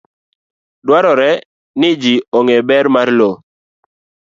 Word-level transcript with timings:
Dwarore 0.85 1.31
ni 1.79 1.89
ji 2.01 2.13
ong'e 2.37 2.57
ber 2.67 2.85
mar 2.95 3.09
lowo. 3.17 3.35